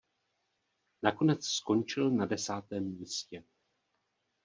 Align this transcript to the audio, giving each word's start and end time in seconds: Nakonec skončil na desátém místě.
Nakonec 1.03 1.45
skončil 1.45 2.11
na 2.11 2.25
desátém 2.25 2.83
místě. 2.99 3.43